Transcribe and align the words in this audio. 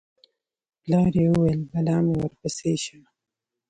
پلار 0.81 1.11
یې 1.21 1.27
وویل: 1.31 1.61
بلا 1.71 1.97
مې 2.05 2.13
ورپسې 2.19 2.71
شه 2.83 2.99